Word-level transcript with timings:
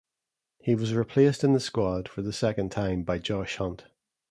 He 0.57 0.73
was 0.73 0.95
replaced 0.95 1.43
in 1.43 1.53
the 1.53 1.59
squad 1.59 2.09
for 2.09 2.23
the 2.23 2.33
second 2.33 2.73
game 2.73 3.03
by 3.03 3.19
Josh 3.19 3.57
Hunt. 3.57 3.83